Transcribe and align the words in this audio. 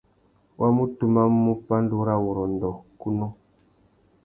Wa 0.59 0.67
mú 0.75 0.83
tumamú 0.97 1.51
pandúrâwurrôndô 1.67 2.71
kunú. 3.01 3.27